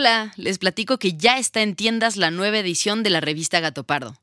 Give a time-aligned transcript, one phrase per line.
[0.00, 3.82] Hola, les platico que ya está en tiendas la nueva edición de la revista Gato
[3.82, 4.16] Pardo.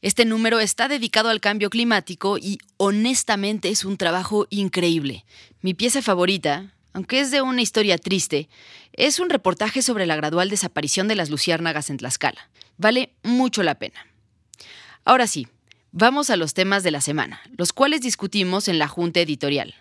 [0.00, 5.26] Este número está dedicado al cambio climático y honestamente es un trabajo increíble.
[5.60, 8.48] Mi pieza favorita, aunque es de una historia triste,
[8.94, 12.48] es un reportaje sobre la gradual desaparición de las luciérnagas en Tlaxcala.
[12.78, 14.06] Vale mucho la pena.
[15.04, 15.46] Ahora sí,
[15.90, 19.74] vamos a los temas de la semana, los cuales discutimos en la Junta Editorial.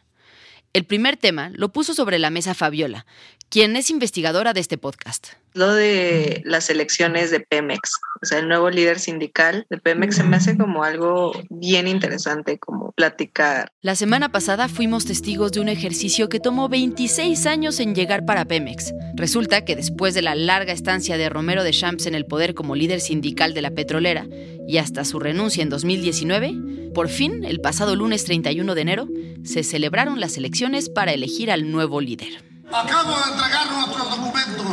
[0.73, 3.05] El primer tema lo puso sobre la mesa Fabiola,
[3.51, 5.33] quien es investigadora de este podcast.
[5.53, 10.23] Lo de las elecciones de Pemex, o sea, el nuevo líder sindical de Pemex se
[10.23, 13.69] me hace como algo bien interesante, como platicar.
[13.81, 18.45] La semana pasada fuimos testigos de un ejercicio que tomó 26 años en llegar para
[18.45, 18.93] Pemex.
[19.15, 22.75] Resulta que después de la larga estancia de Romero de Champs en el poder como
[22.75, 24.25] líder sindical de la petrolera
[24.65, 29.09] y hasta su renuncia en 2019, por fin, el pasado lunes 31 de enero,
[29.43, 32.50] se celebraron las elecciones para elegir al nuevo líder.
[32.73, 34.65] Acabo de entregar nuestros documentos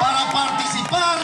[0.00, 1.18] para participar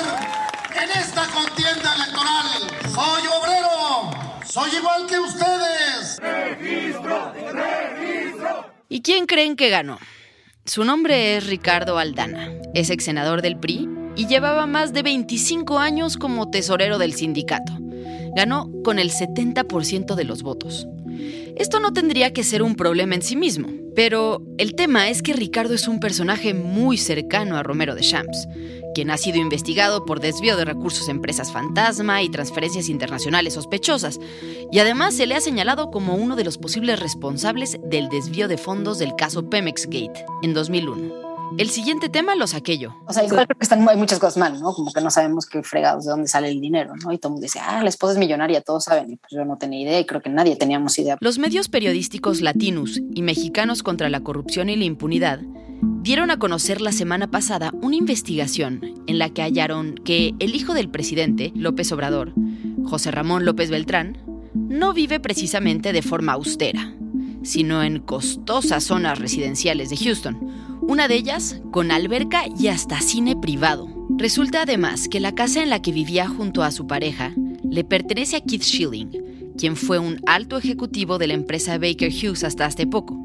[0.81, 2.47] en esta contienda electoral.
[2.95, 4.11] Soy obrero,
[4.47, 6.19] soy igual que ustedes.
[6.21, 8.71] Registro, registro.
[8.89, 9.99] ¿Y quién creen que ganó?
[10.65, 15.81] Su nombre es Ricardo Aldana, es ex senador del PRI y llevaba más de 25
[15.81, 17.73] años como tesorero del sindicato.
[18.35, 20.87] Ganó con el 70% de los votos.
[21.57, 25.35] Esto no tendría que ser un problema en sí mismo, pero el tema es que
[25.35, 28.49] Ricardo es un personaje muy cercano a Romero de Champs,
[28.95, 34.19] quien ha sido investigado por desvío de recursos a empresas fantasma y transferencias internacionales sospechosas,
[34.73, 38.57] y además se le ha señalado como uno de los posibles responsables del desvío de
[38.57, 41.30] fondos del caso Pemex Gate en 2001.
[41.59, 42.97] El siguiente tema lo saqué yo.
[43.07, 44.73] O sea, igual creo que están, hay muchas cosas mal, ¿no?
[44.73, 47.13] Como que no sabemos qué fregados de dónde sale el dinero, ¿no?
[47.13, 49.13] Y todo el mundo dice, ah, la esposa es millonaria, todos saben.
[49.13, 51.17] Y pues yo no tenía idea y creo que nadie teníamos idea.
[51.21, 55.41] Los medios periodísticos latinos y mexicanos contra la corrupción y la impunidad
[56.03, 60.73] dieron a conocer la semana pasada una investigación en la que hallaron que el hijo
[60.73, 62.33] del presidente, López Obrador,
[62.85, 64.19] José Ramón López Beltrán,
[64.55, 66.95] no vive precisamente de forma austera,
[67.43, 73.37] sino en costosas zonas residenciales de Houston una de ellas con alberca y hasta cine
[73.37, 73.87] privado.
[74.09, 78.35] Resulta además que la casa en la que vivía junto a su pareja le pertenece
[78.35, 82.89] a Keith Schilling, quien fue un alto ejecutivo de la empresa Baker Hughes hasta hace
[82.89, 83.17] poco,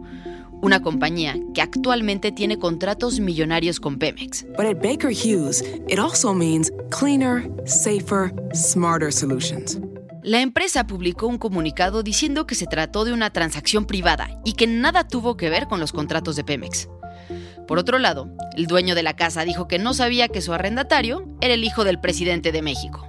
[0.61, 4.45] una compañía que actualmente tiene contratos millonarios con Pemex.
[4.55, 9.79] But at Baker Hughes, it also means cleaner, safer, smarter solutions.
[10.25, 14.65] La empresa publicó un comunicado diciendo que se trató de una transacción privada y que
[14.65, 16.89] nada tuvo que ver con los contratos de Pemex.
[17.67, 21.25] Por otro lado, el dueño de la casa dijo que no sabía que su arrendatario
[21.41, 23.07] era el hijo del presidente de México.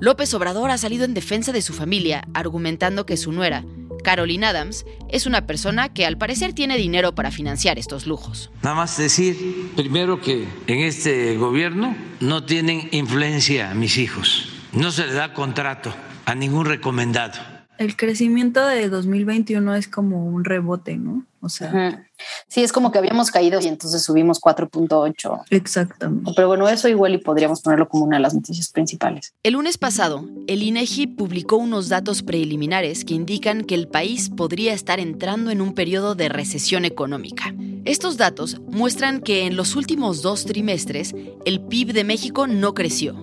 [0.00, 3.64] López Obrador ha salido en defensa de su familia, argumentando que su nuera,
[4.02, 8.50] Caroline Adams, es una persona que al parecer tiene dinero para financiar estos lujos.
[8.62, 15.06] Nada más decir, primero que en este gobierno no tienen influencia mis hijos, no se
[15.06, 15.94] le da contrato
[16.24, 17.38] a ningún recomendado
[17.78, 21.24] El crecimiento de 2021 es como un rebote, ¿no?
[21.44, 22.06] O sea,
[22.46, 25.42] sí, es como que habíamos caído y entonces subimos 4.8.
[25.50, 26.30] Exactamente.
[26.36, 29.34] Pero bueno, eso igual y podríamos ponerlo como una de las noticias principales.
[29.42, 34.72] El lunes pasado, el INEGI publicó unos datos preliminares que indican que el país podría
[34.72, 37.52] estar entrando en un periodo de recesión económica.
[37.84, 41.12] Estos datos muestran que en los últimos dos trimestres
[41.44, 43.16] el PIB de México no creció.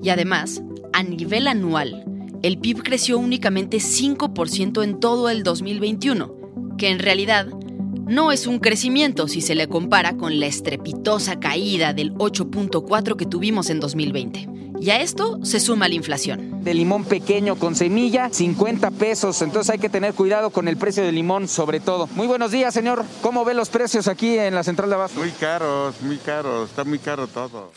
[0.00, 0.62] Y además,
[0.92, 2.04] a nivel anual,
[2.44, 6.37] el PIB creció únicamente 5% en todo el 2021
[6.78, 11.92] que en realidad no es un crecimiento si se le compara con la estrepitosa caída
[11.92, 14.48] del 8.4 que tuvimos en 2020.
[14.80, 16.62] Y a esto se suma la inflación.
[16.62, 19.42] De limón pequeño con semilla, 50 pesos.
[19.42, 22.08] Entonces hay que tener cuidado con el precio del limón, sobre todo.
[22.14, 23.04] Muy buenos días, señor.
[23.20, 25.18] ¿Cómo ve los precios aquí en la central de abasto?
[25.18, 26.70] Muy caros, muy caros.
[26.70, 27.72] Está muy caro todo.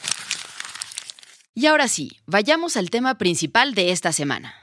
[1.56, 4.60] Y ahora sí, vayamos al tema principal de esta semana.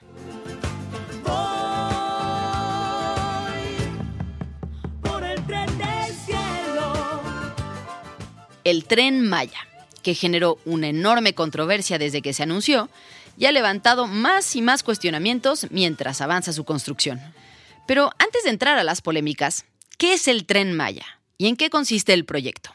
[8.70, 9.66] El tren Maya,
[10.02, 12.90] que generó una enorme controversia desde que se anunció
[13.36, 17.20] y ha levantado más y más cuestionamientos mientras avanza su construcción.
[17.86, 19.64] Pero antes de entrar a las polémicas,
[19.96, 21.06] ¿qué es el tren Maya
[21.38, 22.74] y en qué consiste el proyecto?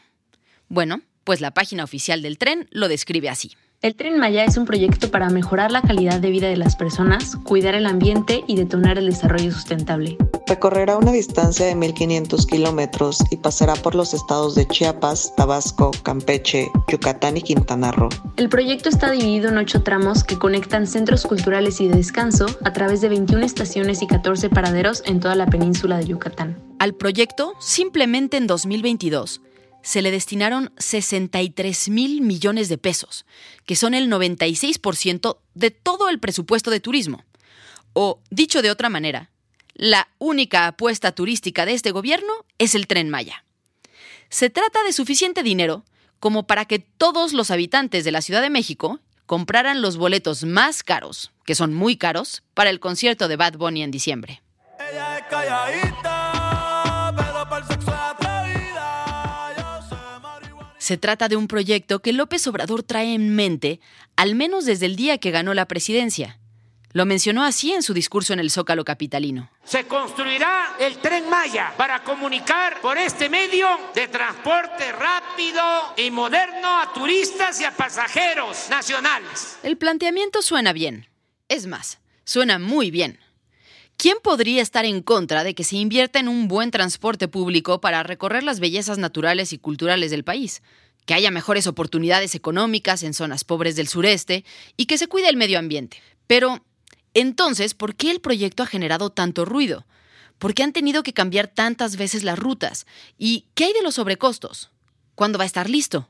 [0.68, 3.56] Bueno, pues la página oficial del tren lo describe así.
[3.84, 7.36] El tren Maya es un proyecto para mejorar la calidad de vida de las personas,
[7.44, 10.16] cuidar el ambiente y detonar el desarrollo sustentable.
[10.46, 16.70] Recorrerá una distancia de 1.500 kilómetros y pasará por los estados de Chiapas, Tabasco, Campeche,
[16.88, 18.08] Yucatán y Quintana Roo.
[18.38, 22.72] El proyecto está dividido en ocho tramos que conectan centros culturales y de descanso a
[22.72, 26.58] través de 21 estaciones y 14 paraderos en toda la península de Yucatán.
[26.78, 29.42] Al proyecto, simplemente en 2022,
[29.84, 33.26] se le destinaron 63 mil millones de pesos,
[33.66, 37.22] que son el 96% de todo el presupuesto de turismo.
[37.92, 39.30] O, dicho de otra manera,
[39.74, 43.44] la única apuesta turística de este gobierno es el tren Maya.
[44.30, 45.84] Se trata de suficiente dinero
[46.18, 50.82] como para que todos los habitantes de la Ciudad de México compraran los boletos más
[50.82, 54.42] caros, que son muy caros, para el concierto de Bad Bunny en diciembre.
[60.84, 63.80] Se trata de un proyecto que López Obrador trae en mente
[64.16, 66.38] al menos desde el día que ganó la presidencia.
[66.92, 69.50] Lo mencionó así en su discurso en el Zócalo Capitalino.
[69.64, 75.62] Se construirá el tren Maya para comunicar por este medio de transporte rápido
[75.96, 79.56] y moderno a turistas y a pasajeros nacionales.
[79.62, 81.08] El planteamiento suena bien.
[81.48, 83.18] Es más, suena muy bien.
[83.96, 88.02] ¿Quién podría estar en contra de que se invierta en un buen transporte público para
[88.02, 90.62] recorrer las bellezas naturales y culturales del país?
[91.06, 94.44] Que haya mejores oportunidades económicas en zonas pobres del sureste
[94.76, 96.02] y que se cuide el medio ambiente.
[96.26, 96.64] Pero,
[97.14, 99.86] entonces, ¿por qué el proyecto ha generado tanto ruido?
[100.38, 102.86] ¿Por qué han tenido que cambiar tantas veces las rutas?
[103.16, 104.70] ¿Y qué hay de los sobrecostos?
[105.14, 106.08] ¿Cuándo va a estar listo?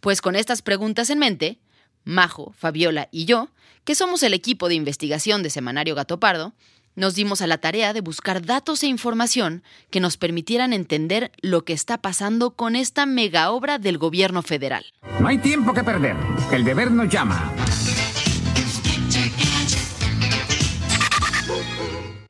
[0.00, 1.58] Pues con estas preguntas en mente,
[2.04, 3.50] Majo, Fabiola y yo,
[3.84, 6.54] que somos el equipo de investigación de Semanario Gato Pardo,
[7.00, 11.64] nos dimos a la tarea de buscar datos e información que nos permitieran entender lo
[11.64, 14.84] que está pasando con esta mega obra del gobierno federal.
[15.18, 16.14] No hay tiempo que perder,
[16.52, 17.52] el deber nos llama.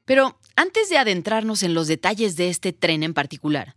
[0.05, 3.75] Pero antes de adentrarnos en los detalles de este tren en particular,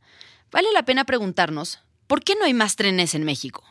[0.52, 3.64] vale la pena preguntarnos, ¿por qué no hay más trenes en México?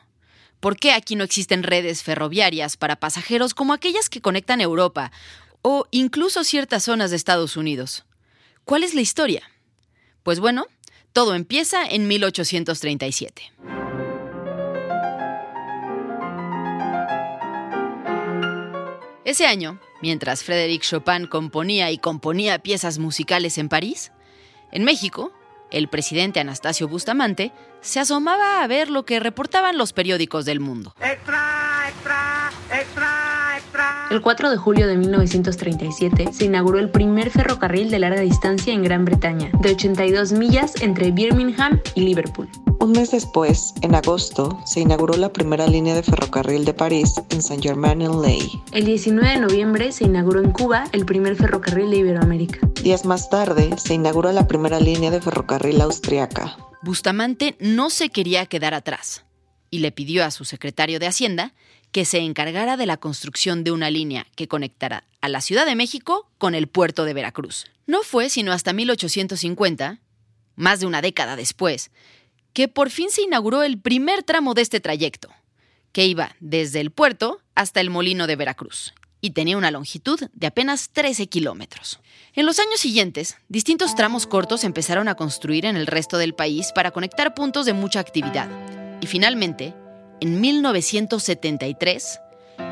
[0.59, 5.13] ¿Por qué aquí no existen redes ferroviarias para pasajeros como aquellas que conectan Europa
[5.63, 8.05] o incluso ciertas zonas de Estados Unidos.
[8.65, 9.43] ¿Cuál es la historia?
[10.23, 10.67] Pues bueno,
[11.13, 13.53] todo empieza en 1837.
[19.25, 24.13] Ese año, mientras Frédéric Chopin componía y componía piezas musicales en París,
[24.73, 25.33] en México,
[25.71, 30.95] el presidente Anastasio Bustamante se asomaba a ver lo que reportaban los periódicos del mundo.
[34.13, 38.83] El 4 de julio de 1937 se inauguró el primer ferrocarril de larga distancia en
[38.83, 42.47] Gran Bretaña, de 82 millas entre Birmingham y Liverpool.
[42.81, 47.41] Un mes después, en agosto, se inauguró la primera línea de ferrocarril de París en
[47.41, 48.51] Saint-Germain-en-Laye.
[48.73, 52.59] El 19 de noviembre se inauguró en Cuba el primer ferrocarril de Iberoamérica.
[52.83, 56.59] Días más tarde, se inauguró la primera línea de ferrocarril austriaca.
[56.83, 59.25] Bustamante no se quería quedar atrás
[59.71, 61.55] y le pidió a su secretario de Hacienda
[61.93, 65.77] que se encargara de la construcción de una línea que conectara a la Ciudad de
[65.77, 67.67] México con el puerto de Veracruz.
[67.87, 70.01] No fue sino hasta 1850,
[70.57, 71.91] más de una década después,
[72.55, 75.29] que por fin se inauguró el primer tramo de este trayecto,
[75.93, 78.95] que iba desde el puerto hasta el molino de Veracruz.
[79.25, 82.01] y tenía una longitud de apenas 13 kilómetros.
[82.35, 86.73] En los años siguientes, distintos tramos cortos empezaron a construir en el resto del país
[86.75, 88.51] para conectar puntos de mucha actividad.
[89.01, 89.75] Y finalmente,
[90.23, 92.21] en 1973,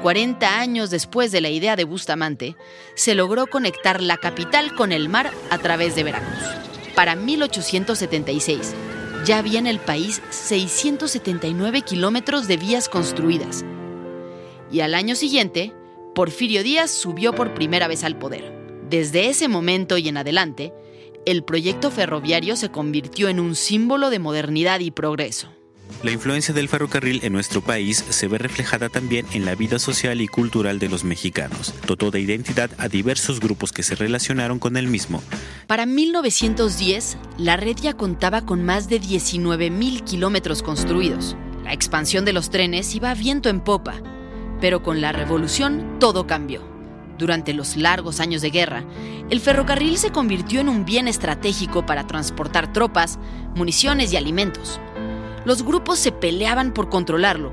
[0.03, 2.55] 40 años después de la idea de Bustamante,
[2.95, 6.45] se logró conectar la capital con el mar a través de Veracruz.
[6.95, 8.73] Para 1876,
[9.27, 13.65] ya había en el país 679 kilómetros de vías construidas.
[14.71, 15.73] Y al año siguiente,
[16.15, 18.53] Porfirio Díaz subió por primera vez al poder.
[18.89, 20.73] Desde ese momento y en adelante,
[21.27, 25.49] el proyecto ferroviario se convirtió en un símbolo de modernidad y progreso.
[26.03, 30.23] La influencia del ferrocarril en nuestro país se ve reflejada también en la vida social
[30.23, 31.75] y cultural de los mexicanos.
[31.87, 35.23] Dotó de identidad a diversos grupos que se relacionaron con el mismo.
[35.67, 41.37] Para 1910, la red ya contaba con más de 19.000 kilómetros construidos.
[41.65, 43.97] La expansión de los trenes iba viento en popa,
[44.59, 46.63] pero con la revolución todo cambió.
[47.19, 48.85] Durante los largos años de guerra,
[49.29, 53.19] el ferrocarril se convirtió en un bien estratégico para transportar tropas,
[53.55, 54.81] municiones y alimentos.
[55.45, 57.53] Los grupos se peleaban por controlarlo,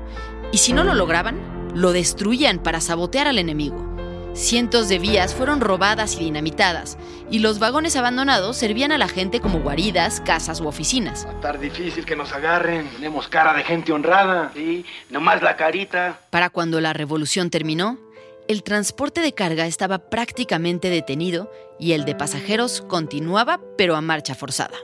[0.52, 1.38] y si no lo lograban,
[1.74, 3.88] lo destruían para sabotear al enemigo.
[4.34, 6.96] Cientos de vías fueron robadas y dinamitadas,
[7.30, 11.26] y los vagones abandonados servían a la gente como guaridas, casas u oficinas.
[11.26, 12.88] Va a estar difícil que nos agarren.
[12.90, 14.52] Tenemos cara de gente honrada.
[14.54, 16.20] Sí, nomás la carita.
[16.30, 17.98] Para cuando la revolución terminó,
[18.46, 24.34] el transporte de carga estaba prácticamente detenido y el de pasajeros continuaba, pero a marcha
[24.34, 24.76] forzada.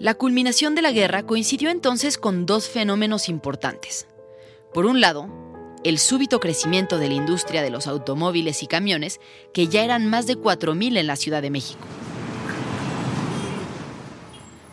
[0.00, 4.08] La culminación de la guerra coincidió entonces con dos fenómenos importantes.
[4.72, 5.28] Por un lado,
[5.84, 9.20] el súbito crecimiento de la industria de los automóviles y camiones,
[9.52, 11.86] que ya eran más de 4.000 en la Ciudad de México.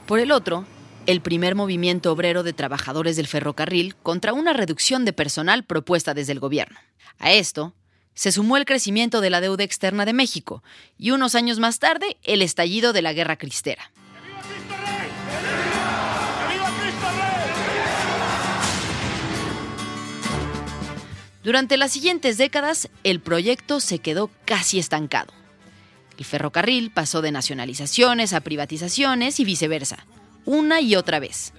[0.08, 0.66] Por el otro,
[1.06, 6.32] el primer movimiento obrero de trabajadores del ferrocarril contra una reducción de personal propuesta desde
[6.32, 6.80] el gobierno.
[7.20, 7.75] A esto
[8.16, 10.63] se sumó el crecimiento de la deuda externa de México
[10.98, 13.92] y unos años más tarde el estallido de la Guerra Cristera.
[21.43, 25.33] Durante las siguientes décadas, el proyecto se quedó casi estancado.
[26.17, 30.05] El ferrocarril pasó de nacionalizaciones a privatizaciones y viceversa,
[30.45, 31.53] una y otra vez.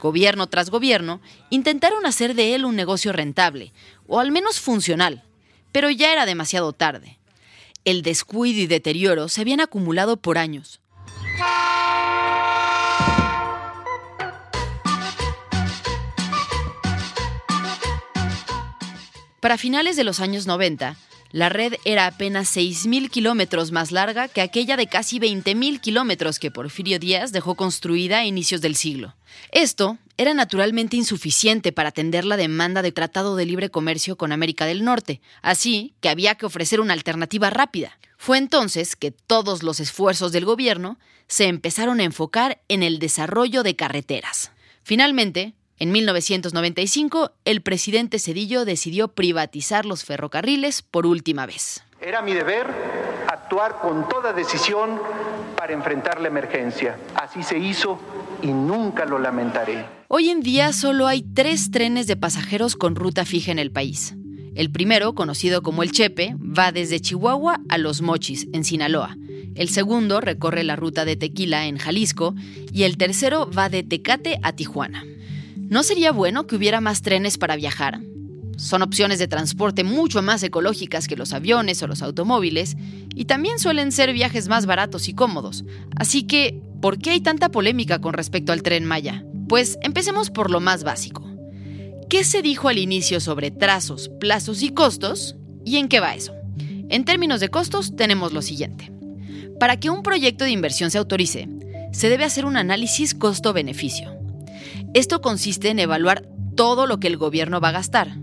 [0.00, 3.72] Gobierno tras gobierno intentaron hacer de él un negocio rentable,
[4.08, 5.22] o al menos funcional,
[5.70, 7.18] pero ya era demasiado tarde.
[7.84, 10.79] El descuido y deterioro se habían acumulado por años.
[19.40, 20.96] Para finales de los años 90,
[21.32, 26.50] la red era apenas 6.000 kilómetros más larga que aquella de casi 20.000 kilómetros que
[26.50, 29.14] Porfirio Díaz dejó construida a inicios del siglo.
[29.50, 34.66] Esto era naturalmente insuficiente para atender la demanda de tratado de libre comercio con América
[34.66, 37.98] del Norte, así que había que ofrecer una alternativa rápida.
[38.18, 43.62] Fue entonces que todos los esfuerzos del gobierno se empezaron a enfocar en el desarrollo
[43.62, 44.52] de carreteras.
[44.82, 51.82] Finalmente, en 1995, el presidente Cedillo decidió privatizar los ferrocarriles por última vez.
[52.02, 52.66] Era mi deber
[53.26, 55.00] actuar con toda decisión
[55.56, 56.98] para enfrentar la emergencia.
[57.14, 57.98] Así se hizo
[58.42, 59.86] y nunca lo lamentaré.
[60.08, 64.14] Hoy en día solo hay tres trenes de pasajeros con ruta fija en el país.
[64.54, 69.16] El primero, conocido como el Chepe, va desde Chihuahua a Los Mochis, en Sinaloa.
[69.54, 72.34] El segundo recorre la ruta de Tequila, en Jalisco.
[72.70, 75.04] Y el tercero va de Tecate a Tijuana.
[75.70, 78.00] ¿No sería bueno que hubiera más trenes para viajar?
[78.56, 82.76] Son opciones de transporte mucho más ecológicas que los aviones o los automóviles
[83.14, 85.64] y también suelen ser viajes más baratos y cómodos.
[85.94, 89.24] Así que, ¿por qué hay tanta polémica con respecto al tren Maya?
[89.48, 91.24] Pues empecemos por lo más básico.
[92.08, 95.36] ¿Qué se dijo al inicio sobre trazos, plazos y costos?
[95.64, 96.34] ¿Y en qué va eso?
[96.88, 98.90] En términos de costos tenemos lo siguiente.
[99.60, 101.48] Para que un proyecto de inversión se autorice,
[101.92, 104.19] se debe hacer un análisis costo-beneficio.
[104.92, 108.16] Esto consiste en evaluar todo lo que el gobierno va a gastar.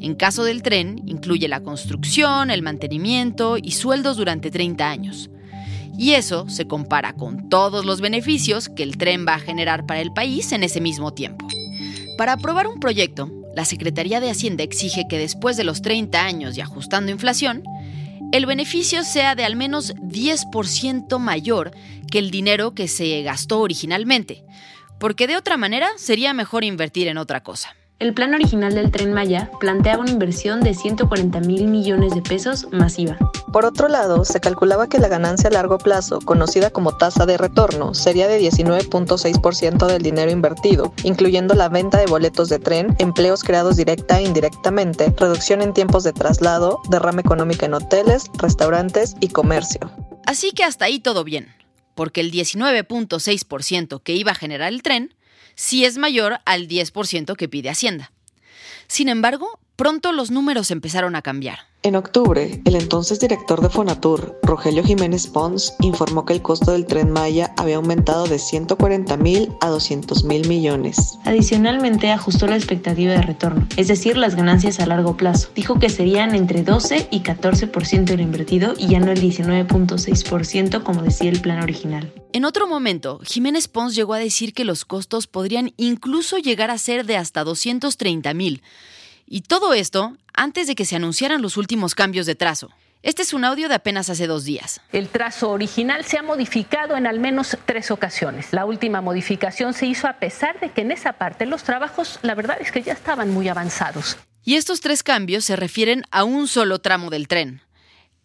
[0.00, 5.28] En caso del tren, incluye la construcción, el mantenimiento y sueldos durante 30 años.
[5.98, 10.00] Y eso se compara con todos los beneficios que el tren va a generar para
[10.00, 11.46] el país en ese mismo tiempo.
[12.16, 16.56] Para aprobar un proyecto, la Secretaría de Hacienda exige que después de los 30 años
[16.56, 17.62] y ajustando inflación,
[18.32, 21.72] el beneficio sea de al menos 10% mayor
[22.10, 24.44] que el dinero que se gastó originalmente,
[25.00, 27.74] porque de otra manera sería mejor invertir en otra cosa.
[27.98, 32.66] El plan original del tren Maya planteaba una inversión de 140 mil millones de pesos
[32.72, 33.18] masiva.
[33.52, 37.36] Por otro lado, se calculaba que la ganancia a largo plazo, conocida como tasa de
[37.36, 43.44] retorno, sería de 19.6% del dinero invertido, incluyendo la venta de boletos de tren, empleos
[43.44, 49.28] creados directa e indirectamente, reducción en tiempos de traslado, derrama económica en hoteles, restaurantes y
[49.28, 49.90] comercio.
[50.24, 51.48] Así que hasta ahí todo bien,
[52.00, 55.14] porque el 19.6% que iba a generar el tren
[55.54, 58.10] sí es mayor al 10% que pide Hacienda.
[58.86, 61.58] Sin embargo, pronto los números empezaron a cambiar.
[61.82, 66.84] En octubre, el entonces director de Fonatur, Rogelio Jiménez Pons, informó que el costo del
[66.84, 71.18] tren Maya había aumentado de 140 mil a 200 mil millones.
[71.24, 75.48] Adicionalmente, ajustó la expectativa de retorno, es decir, las ganancias a largo plazo.
[75.54, 81.00] Dijo que serían entre 12 y 14% del invertido y ya no el 19.6% como
[81.00, 82.12] decía el plan original.
[82.34, 86.76] En otro momento, Jiménez Pons llegó a decir que los costos podrían incluso llegar a
[86.76, 88.62] ser de hasta 230 mil.
[89.32, 92.70] Y todo esto antes de que se anunciaran los últimos cambios de trazo.
[93.04, 94.80] Este es un audio de apenas hace dos días.
[94.90, 98.48] El trazo original se ha modificado en al menos tres ocasiones.
[98.50, 102.34] La última modificación se hizo a pesar de que en esa parte los trabajos, la
[102.34, 104.16] verdad es que ya estaban muy avanzados.
[104.42, 107.62] Y estos tres cambios se refieren a un solo tramo del tren.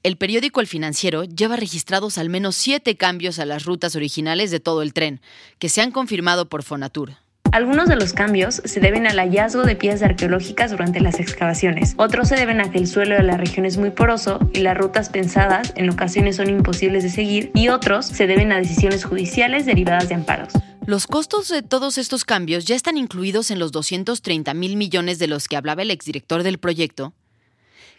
[0.02, 4.60] El periódico El Financiero lleva registrados al menos siete cambios a las rutas originales de
[4.60, 5.22] todo el tren,
[5.60, 7.14] que se han confirmado por Fonatur.
[7.56, 11.94] Algunos de los cambios se deben al hallazgo de piezas arqueológicas durante las excavaciones.
[11.96, 14.78] Otros se deben a que el suelo de la región es muy poroso y las
[14.78, 17.52] rutas pensadas en ocasiones son imposibles de seguir.
[17.54, 20.52] Y otros se deben a decisiones judiciales derivadas de amparos.
[20.86, 25.28] Los costos de todos estos cambios ya están incluidos en los 230 mil millones de
[25.28, 27.14] los que hablaba el exdirector del proyecto.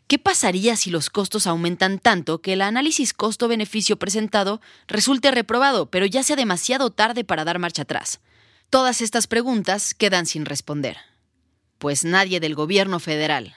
[0.07, 6.05] ¿Qué pasaría si los costos aumentan tanto que el análisis costo-beneficio presentado resulte reprobado, pero
[6.05, 8.21] ya sea demasiado tarde para dar marcha atrás?
[8.69, 10.97] Todas estas preguntas quedan sin responder,
[11.79, 13.55] pues nadie del gobierno federal,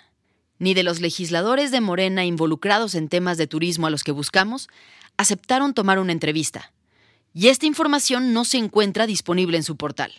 [0.59, 4.69] ni de los legisladores de Morena involucrados en temas de turismo a los que buscamos,
[5.17, 6.71] aceptaron tomar una entrevista.
[7.33, 10.13] Y esta información no se encuentra disponible en su portal.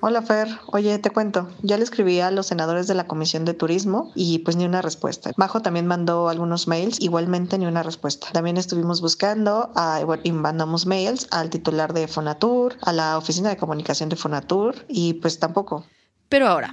[0.00, 3.52] Hola Fer, oye, te cuento, ya le escribí a los senadores de la Comisión de
[3.52, 5.32] Turismo y pues ni una respuesta.
[5.36, 8.28] Majo también mandó algunos mails, igualmente ni una respuesta.
[8.32, 13.56] También estuvimos buscando a, y mandamos mails al titular de Fonatur, a la oficina de
[13.56, 15.84] comunicación de Fonatur y pues tampoco.
[16.28, 16.70] Pero ahora,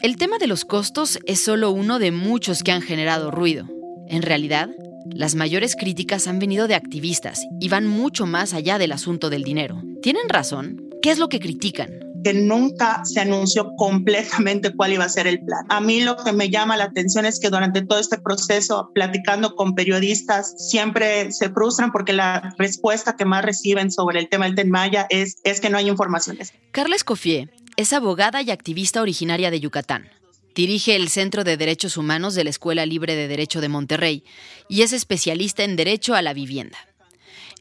[0.00, 3.66] el tema de los costos es solo uno de muchos que han generado ruido.
[4.06, 4.70] En realidad,
[5.10, 9.42] las mayores críticas han venido de activistas y van mucho más allá del asunto del
[9.42, 9.82] dinero.
[10.00, 10.84] ¿Tienen razón?
[11.02, 12.07] ¿Qué es lo que critican?
[12.24, 15.64] Que nunca se anunció completamente cuál iba a ser el plan.
[15.68, 19.54] A mí lo que me llama la atención es que durante todo este proceso, platicando
[19.54, 24.54] con periodistas, siempre se frustran porque la respuesta que más reciben sobre el tema del
[24.54, 26.52] Tren Maya es, es que no hay informaciones.
[26.72, 30.10] Carla Escoffier es abogada y activista originaria de Yucatán.
[30.54, 34.24] Dirige el Centro de Derechos Humanos de la Escuela Libre de Derecho de Monterrey
[34.68, 36.78] y es especialista en derecho a la vivienda.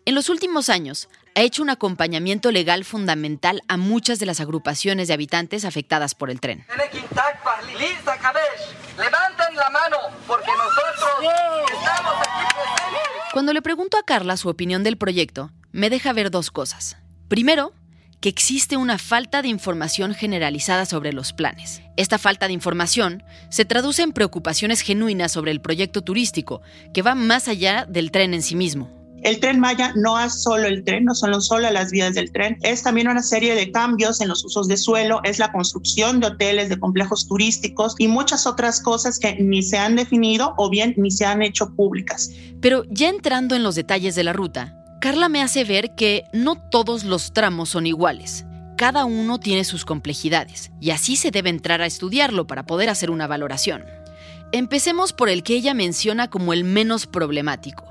[0.06, 5.08] En los últimos años, ha hecho un acompañamiento legal fundamental a muchas de las agrupaciones
[5.08, 6.66] de habitantes afectadas por el tren.
[13.34, 16.98] Cuando le pregunto a Carla su opinión del proyecto, me deja ver dos cosas.
[17.28, 17.72] Primero,
[18.20, 21.84] que existe una falta de información generalizada sobre los planes.
[21.98, 23.22] Esta falta de información
[23.52, 26.64] se traduce en preocupaciones genuinas sobre el proyecto turístico,
[26.96, 28.97] que va más allá del tren en sí mismo.
[29.28, 32.58] El tren Maya no es solo el tren, no son solo las vías del tren,
[32.62, 36.28] es también una serie de cambios en los usos de suelo, es la construcción de
[36.28, 40.94] hoteles, de complejos turísticos y muchas otras cosas que ni se han definido o bien
[40.96, 42.32] ni se han hecho públicas.
[42.62, 46.56] Pero ya entrando en los detalles de la ruta, Carla me hace ver que no
[46.56, 48.46] todos los tramos son iguales.
[48.78, 53.12] Cada uno tiene sus complejidades y así se debe entrar a estudiarlo para poder hacer
[53.12, 53.84] una valoración.
[54.54, 57.84] Empecemos por el que ella menciona como el menos problemático,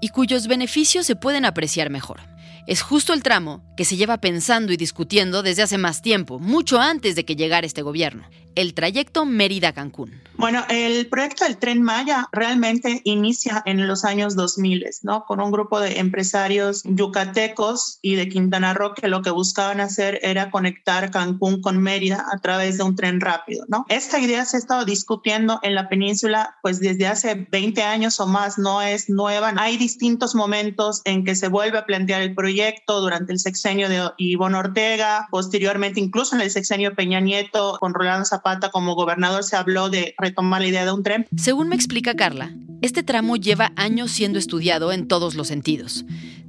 [0.00, 2.20] y cuyos beneficios se pueden apreciar mejor.
[2.66, 6.80] Es justo el tramo que se lleva pensando y discutiendo desde hace más tiempo, mucho
[6.80, 10.20] antes de que llegara este gobierno el trayecto Mérida-Cancún.
[10.36, 15.24] Bueno, el proyecto del Tren Maya realmente inicia en los años 2000, ¿no?
[15.26, 20.18] Con un grupo de empresarios yucatecos y de Quintana Roo que lo que buscaban hacer
[20.22, 23.86] era conectar Cancún con Mérida a través de un tren rápido, ¿no?
[23.88, 28.26] Esta idea se ha estado discutiendo en la península pues desde hace 20 años o
[28.26, 29.52] más, no es nueva.
[29.56, 34.10] Hay distintos momentos en que se vuelve a plantear el proyecto durante el sexenio de
[34.16, 39.56] Ivonne Ortega, posteriormente incluso en el sexenio Peña Nieto con Rolando Zapata como gobernador se
[39.56, 41.26] habló de retomar la idea de un tren.
[41.36, 46.04] Según me explica Carla, este tramo lleva años siendo estudiado en todos los sentidos,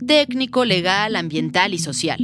[0.05, 2.19] técnico, legal, ambiental y social.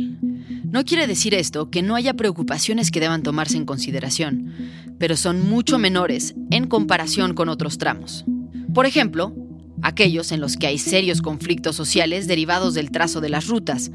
[0.63, 4.53] No quiere decir esto que no haya preocupaciones que deban tomarse en consideración,
[4.99, 8.25] pero son mucho menores en comparación con otros tramos.
[8.73, 9.33] Por ejemplo,
[9.81, 13.91] aquellos en los que hay serios conflictos sociales derivados del trazo de las rutas.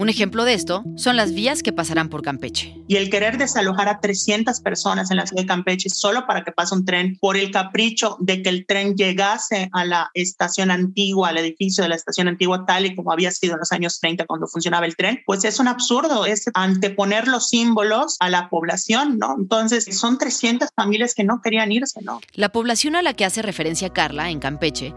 [0.00, 2.74] Un ejemplo de esto son las vías que pasarán por Campeche.
[2.88, 6.52] Y el querer desalojar a 300 personas en la ciudad de Campeche solo para que
[6.52, 11.28] pase un tren por el capricho de que el tren llegase a la estación antigua,
[11.28, 14.24] al edificio de la estación antigua tal y como había sido en los años 30
[14.24, 19.18] cuando funcionaba el tren, pues es un absurdo, es anteponer los símbolos a la población,
[19.18, 19.36] ¿no?
[19.38, 22.22] Entonces son 300 familias que no querían irse, ¿no?
[22.32, 24.94] La población a la que hace referencia Carla en Campeche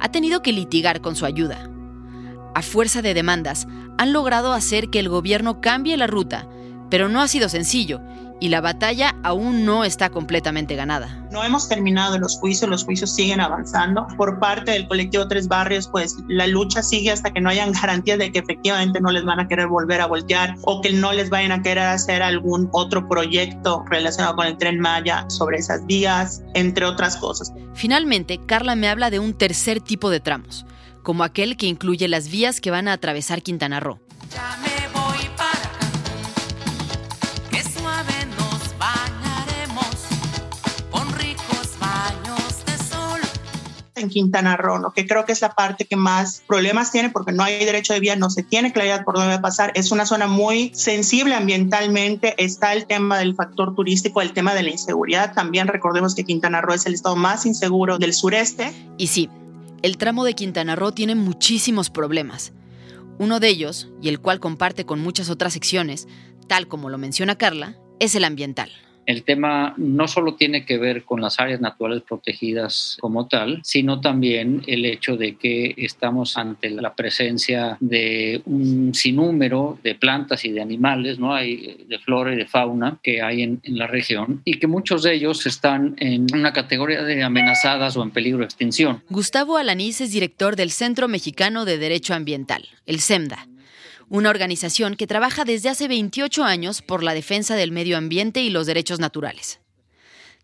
[0.00, 1.75] ha tenido que litigar con su ayuda
[2.56, 6.46] a fuerza de demandas, han logrado hacer que el gobierno cambie la ruta,
[6.88, 8.00] pero no ha sido sencillo
[8.40, 11.28] y la batalla aún no está completamente ganada.
[11.30, 14.06] No hemos terminado los juicios, los juicios siguen avanzando.
[14.16, 18.18] Por parte del colectivo Tres Barrios, pues la lucha sigue hasta que no hayan garantías
[18.18, 21.28] de que efectivamente no les van a querer volver a voltear o que no les
[21.28, 26.42] vayan a querer hacer algún otro proyecto relacionado con el tren Maya sobre esas vías,
[26.54, 27.52] entre otras cosas.
[27.74, 30.64] Finalmente, Carla me habla de un tercer tipo de tramos
[31.06, 34.00] como aquel que incluye las vías que van a atravesar Quintana Roo.
[43.94, 47.42] en Quintana Roo, que creo que es la parte que más problemas tiene porque no
[47.42, 49.72] hay derecho de vía, no se tiene claridad por dónde va a pasar.
[49.74, 52.34] Es una zona muy sensible ambientalmente.
[52.36, 55.32] Está el tema del factor turístico, el tema de la inseguridad.
[55.32, 58.70] También recordemos que Quintana Roo es el estado más inseguro del sureste.
[58.98, 59.30] Y sí,
[59.86, 62.52] el tramo de Quintana Roo tiene muchísimos problemas.
[63.20, 66.08] Uno de ellos, y el cual comparte con muchas otras secciones,
[66.48, 68.68] tal como lo menciona Carla, es el ambiental.
[69.06, 74.00] El tema no solo tiene que ver con las áreas naturales protegidas como tal, sino
[74.00, 80.50] también el hecho de que estamos ante la presencia de un sinnúmero de plantas y
[80.50, 81.34] de animales, ¿no?
[81.34, 85.02] Hay de flora y de fauna que hay en, en la región y que muchos
[85.02, 89.02] de ellos están en una categoría de amenazadas o en peligro de extinción.
[89.08, 93.46] Gustavo Alanís es director del Centro Mexicano de Derecho Ambiental, el CEMDA
[94.08, 98.50] una organización que trabaja desde hace 28 años por la defensa del medio ambiente y
[98.50, 99.60] los derechos naturales.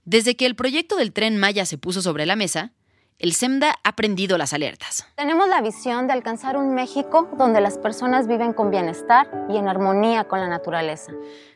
[0.04, 2.72] Desde que el proyecto del tren Maya se puso sobre la mesa,
[3.18, 5.06] el SEMDA ha prendido las alertas.
[5.16, 9.68] Tenemos la visión de alcanzar un México donde las personas viven con bienestar y en
[9.68, 11.12] armonía con la naturaleza.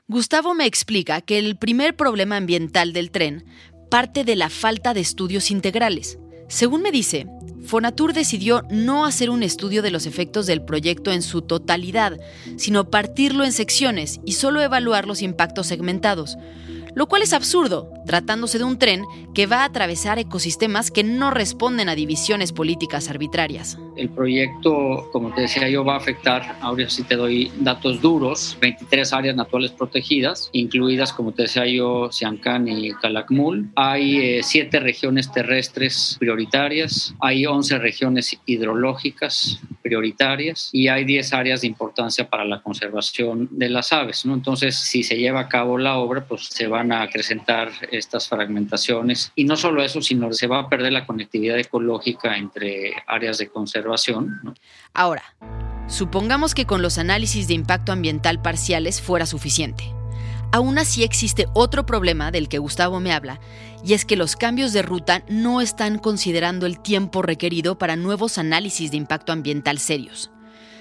[0.06, 3.44] Gustavo me explica que el primer problema ambiental del tren
[3.90, 6.18] parte de la falta de estudios integrales.
[6.48, 7.26] Según me dice,
[7.66, 12.18] Fonatur decidió no hacer un estudio de los efectos del proyecto en su totalidad,
[12.56, 16.38] sino partirlo en secciones y solo evaluar los impactos segmentados,
[16.96, 19.04] lo cual es absurdo, tratándose de un tren
[19.34, 23.78] que va a atravesar ecosistemas que no responden a divisiones políticas arbitrarias.
[23.96, 28.56] El proyecto, como te decía yo, va a afectar, ahora sí te doy datos duros,
[28.62, 33.68] 23 áreas naturales protegidas, incluidas, como te decía yo, Siancán y Calakmul.
[33.76, 41.60] Hay 7 eh, regiones terrestres prioritarias, hay 11 regiones hidrológicas prioritarias y hay 10 áreas
[41.60, 44.24] de importancia para la conservación de las aves.
[44.24, 44.32] ¿no?
[44.32, 49.32] Entonces, si se lleva a cabo la obra, pues se van a acrecentar estas fragmentaciones.
[49.34, 53.48] Y no solo eso, sino se va a perder la conectividad ecológica entre áreas de
[53.48, 54.54] conservación.
[54.94, 55.22] Ahora,
[55.88, 59.84] supongamos que con los análisis de impacto ambiental parciales fuera suficiente.
[60.52, 63.40] Aún así existe otro problema del que Gustavo me habla,
[63.84, 68.38] y es que los cambios de ruta no están considerando el tiempo requerido para nuevos
[68.38, 70.30] análisis de impacto ambiental serios.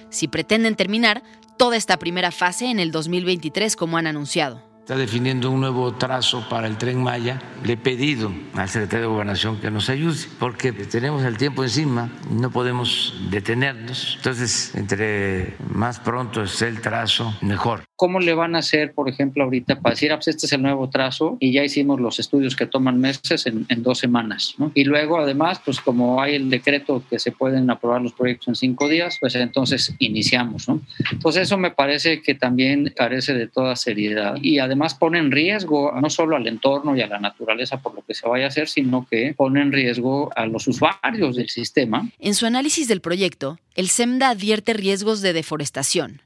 [0.10, 1.24] Si pretenden terminar
[1.58, 6.48] toda esta primera fase en el 2023 como han anunciado está definiendo un nuevo trazo
[6.48, 7.42] para el tren Maya.
[7.64, 12.12] Le he pedido al secretario de Gobernación que nos ayude porque tenemos el tiempo encima
[12.30, 14.14] y no podemos detenernos.
[14.18, 17.82] Entonces, entre más pronto esté el trazo, mejor.
[17.96, 20.62] ¿Cómo le van a hacer, por ejemplo, ahorita para decir, ah, pues este es el
[20.62, 24.56] nuevo trazo y ya hicimos los estudios que toman meses en, dos semanas?
[24.58, 24.72] ¿no?
[24.76, 28.56] Y luego, además, pues como hay el decreto que se pueden aprobar los proyectos en
[28.56, 30.68] cinco días, pues entonces iniciamos.
[30.68, 30.82] ¿no?
[31.12, 35.92] Entonces, eso me parece que también carece de toda seriedad y además pone en riesgo
[36.00, 38.68] no solo al entorno y a la naturaleza por lo que se vaya a hacer,
[38.68, 42.10] sino que pone en riesgo a los usuarios del sistema.
[42.20, 46.22] En su análisis del proyecto, el SEMDA advierte riesgos de deforestación,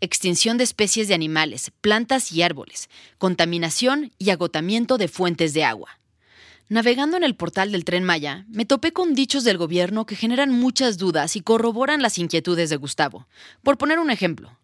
[0.00, 5.98] extinción de especies de animales, plantas y árboles, contaminación y agotamiento de fuentes de agua.
[6.68, 10.50] Navegando en el portal del tren Maya, me topé con dichos del gobierno que generan
[10.50, 13.28] muchas dudas y corroboran las inquietudes de Gustavo.
[13.62, 14.58] Por poner un ejemplo,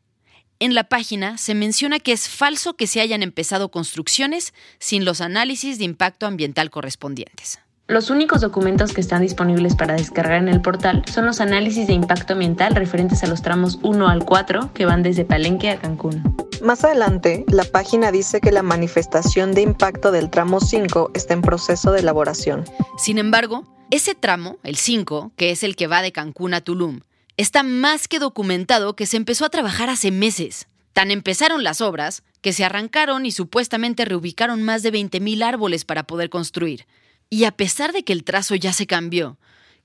[0.61, 5.21] en la página se menciona que es falso que se hayan empezado construcciones sin los
[5.21, 7.61] análisis de impacto ambiental correspondientes.
[7.91, 11.93] Los únicos documentos que están disponibles para descargar en el portal son los análisis de
[11.93, 16.23] impacto ambiental referentes a los tramos 1 al 4 que van desde Palenque a Cancún.
[16.63, 21.43] Más adelante, la página dice que la manifestación de impacto del tramo 5 está en
[21.43, 22.65] proceso de elaboración.
[22.97, 27.01] Sin embargo, Ese tramo, el 5, que es el que va de Cancún a Tulum,
[27.37, 30.69] está más que documentado que se empezó a trabajar hace meses.
[30.93, 36.05] Tan empezaron las obras que se arrancaron y supuestamente reubicaron más de 20.000 árboles para
[36.05, 36.87] poder construir.
[37.31, 39.39] Y a pesar de que el trazo ya se cambió,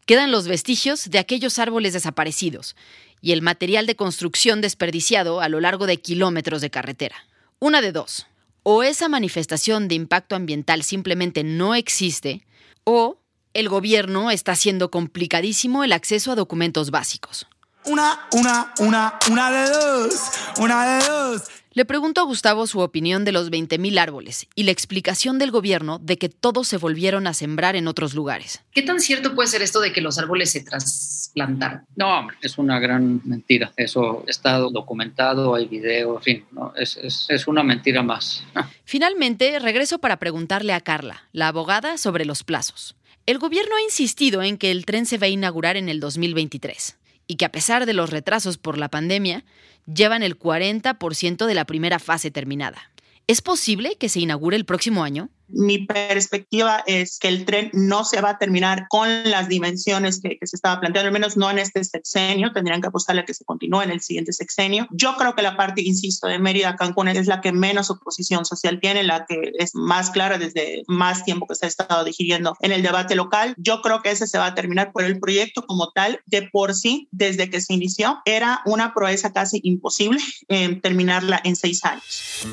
[0.08, 2.76] quedan los vestigios de aquellos árboles desaparecidos
[3.22, 7.16] y el material de construcción desperdiciado a lo largo de kilómetros de carretera.
[7.60, 8.26] Una de dos.
[8.64, 12.46] O esa manifestación de impacto ambiental simplemente no existe,
[12.84, 13.20] o
[13.54, 17.48] el gobierno está haciendo complicadísimo el acceso a documentos básicos.
[17.86, 20.14] Una, una, una, una de dos,
[20.58, 21.44] una de dos.
[21.76, 26.00] Le pregunto a Gustavo su opinión de los 20.000 árboles y la explicación del gobierno
[26.00, 28.64] de que todos se volvieron a sembrar en otros lugares.
[28.72, 31.82] ¿Qué tan cierto puede ser esto de que los árboles se trasplantaron?
[31.98, 33.74] No, es una gran mentira.
[33.76, 36.72] Eso está documentado, hay video, en fin, ¿no?
[36.78, 38.46] es, es, es una mentira más.
[38.86, 42.96] Finalmente, regreso para preguntarle a Carla, la abogada, sobre los plazos.
[43.26, 46.96] El gobierno ha insistido en que el tren se va a inaugurar en el 2023
[47.28, 49.44] y que a pesar de los retrasos por la pandemia,
[49.86, 52.92] llevan el 40% de la primera fase terminada.
[53.28, 55.30] ¿Es posible que se inaugure el próximo año?
[55.48, 60.38] Mi perspectiva es que el tren no se va a terminar con las dimensiones que,
[60.42, 63.46] se estaba planteando, al menos no en este sexenio, tendrían que apostarle a que se
[63.46, 64.88] continúe en el siguiente sexenio.
[64.92, 68.80] Yo creo que la parte, insisto, de Mérida Cancún es la que menos oposición social
[68.80, 72.72] tiene, la que es más clara desde más tiempo que se ha estado digiriendo en
[72.72, 73.56] el debate local.
[73.58, 76.74] Yo creo que ese se va a terminar, pero el proyecto como tal, de por
[76.74, 82.46] sí, desde que se inició, era una proeza casi imposible eh, terminarla en seis años.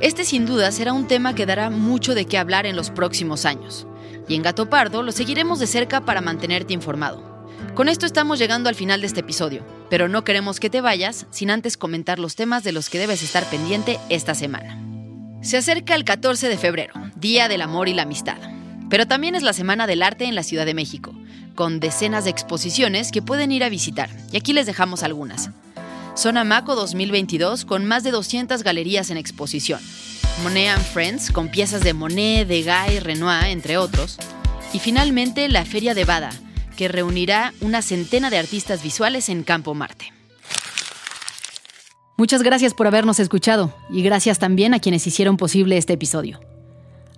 [0.00, 3.44] Este sin duda será un tema que dará mucho de qué hablar en los próximos
[3.44, 3.86] años.
[4.28, 7.46] Y en Gato Pardo lo seguiremos de cerca para mantenerte informado.
[7.74, 11.26] Con esto estamos llegando al final de este episodio, pero no queremos que te vayas
[11.30, 14.78] sin antes comentar los temas de los que debes estar pendiente esta semana.
[15.42, 18.38] Se acerca el 14 de febrero, Día del Amor y la Amistad,
[18.90, 21.14] pero también es la Semana del Arte en la Ciudad de México,
[21.54, 25.50] con decenas de exposiciones que pueden ir a visitar, y aquí les dejamos algunas.
[26.20, 29.80] Zona Maco 2022 con más de 200 galerías en exposición,
[30.42, 34.18] Monet and Friends, con piezas de Monet, Degas Renoir, entre otros.
[34.74, 36.28] Y finalmente la Feria de Bada,
[36.76, 40.12] que reunirá una centena de artistas visuales en Campo Marte.
[42.18, 46.38] Muchas gracias por habernos escuchado y gracias también a quienes hicieron posible este episodio.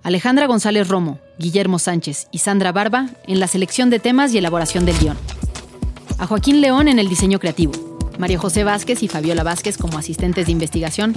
[0.01, 4.85] Alejandra González Romo, Guillermo Sánchez y Sandra Barba en la selección de temas y elaboración
[4.85, 5.17] del guion.
[6.19, 7.92] A Joaquín León en el diseño creativo.
[8.17, 11.13] María José Vázquez y Fabiola Vázquez como asistentes de investigación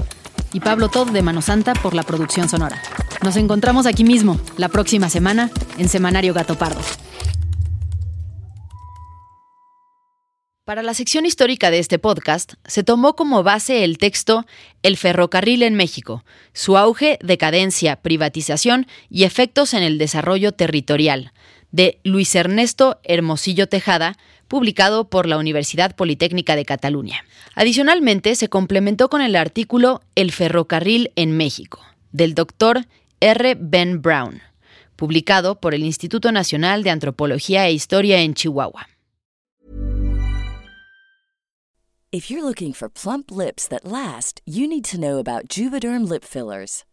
[0.53, 2.81] y Pablo Todd de Mano Santa por la producción sonora.
[3.23, 6.81] Nos encontramos aquí mismo, la próxima semana, en Semanario Gato Pardo.
[10.65, 14.47] Para la sección histórica de este podcast, se tomó como base el texto
[14.83, 21.33] El ferrocarril en México, su auge, decadencia, privatización y efectos en el desarrollo territorial,
[21.71, 24.17] de Luis Ernesto Hermosillo Tejada,
[24.49, 27.25] publicado por la Universidad Politécnica de Cataluña.
[27.55, 31.81] Adicionalmente, se complementó con el artículo El ferrocarril en México,
[32.13, 32.87] del doctor
[33.21, 33.57] R.
[33.59, 34.43] Ben Brown,
[34.97, 38.87] publicado por el Instituto Nacional de Antropología e Historia en Chihuahua.
[42.13, 46.25] If you're looking for plump lips that last, you need to know about Juvederm lip
[46.25, 46.85] fillers.